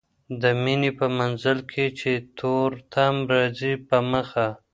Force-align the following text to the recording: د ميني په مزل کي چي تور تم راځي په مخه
د 0.41 0.43
ميني 0.63 0.91
په 0.99 1.05
مزل 1.17 1.59
کي 1.71 1.85
چي 1.99 2.11
تور 2.37 2.69
تم 2.93 3.15
راځي 3.33 3.73
په 3.87 3.97
مخه 4.11 4.47